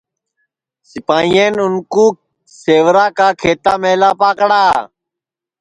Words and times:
سپائین 0.89 1.55
اُن 1.63 1.73
کُو 1.91 2.05
سیوراکا 2.59 3.27
کھیتیملا 3.41 4.09
پاکڑا 4.19 4.63